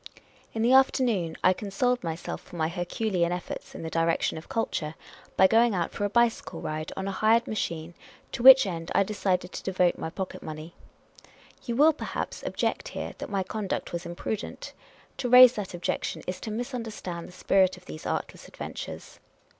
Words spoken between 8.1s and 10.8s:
to which end I decided to devote my pocket money.